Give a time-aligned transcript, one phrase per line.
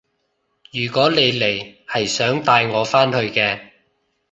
[0.71, 3.59] 如果你嚟係想帶我返去嘅